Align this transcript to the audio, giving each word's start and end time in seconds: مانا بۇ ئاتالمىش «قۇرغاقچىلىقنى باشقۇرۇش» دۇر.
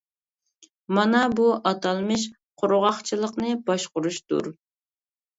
مانا 0.99 1.19
بۇ 1.39 1.43
ئاتالمىش 1.71 2.23
«قۇرغاقچىلىقنى 2.61 3.51
باشقۇرۇش» 3.69 4.19
دۇر. 4.33 4.49